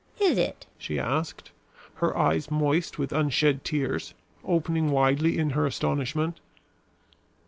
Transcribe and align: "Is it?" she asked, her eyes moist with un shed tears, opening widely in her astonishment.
"Is 0.19 0.35
it?" 0.35 0.65
she 0.79 0.97
asked, 0.99 1.51
her 1.97 2.17
eyes 2.17 2.49
moist 2.49 2.97
with 2.97 3.13
un 3.13 3.29
shed 3.29 3.63
tears, 3.63 4.15
opening 4.43 4.89
widely 4.89 5.37
in 5.37 5.51
her 5.51 5.67
astonishment. 5.67 6.39